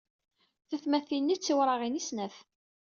[0.69, 2.35] Tatmatin-nni d tiwraɣin i snat.